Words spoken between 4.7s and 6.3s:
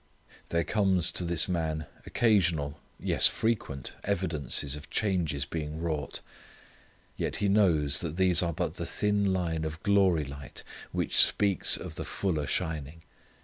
of changes being wrought,